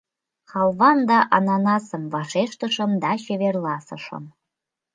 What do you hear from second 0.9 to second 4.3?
да ананасым,— вашештышым да чеверласышым.